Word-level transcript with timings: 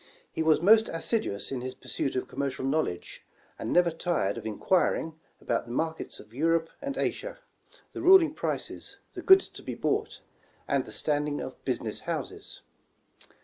He 0.31 0.41
was 0.41 0.61
most 0.63 0.87
assidious 0.89 1.51
in 1.51 1.61
his 1.61 1.75
x^ursuit 1.75 2.15
of 2.15 2.27
commercial 2.27 2.65
knowledge, 2.65 3.23
and 3.59 3.71
never 3.71 3.91
tired 3.91 4.35
of 4.35 4.47
enquiring 4.47 5.13
about 5.39 5.67
the 5.67 5.71
market^ 5.71 6.19
of 6.19 6.33
Europe 6.33 6.69
and 6.81 6.97
Asia, 6.97 7.37
the 7.93 8.01
ruling 8.01 8.33
prices, 8.33 8.97
the 9.13 9.21
goods 9.21 9.47
to 9.49 9.61
be 9.61 9.75
bought, 9.75 10.21
and 10.67 10.85
the 10.85 10.91
stand 10.91 11.27
ing 11.27 11.39
of 11.39 11.63
business 11.65 11.99
houses. 11.99 12.61